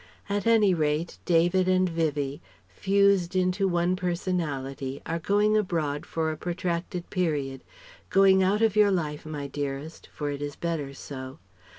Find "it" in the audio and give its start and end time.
10.31-10.41